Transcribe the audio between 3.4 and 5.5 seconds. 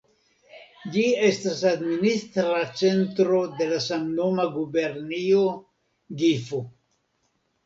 de la samnoma gubernio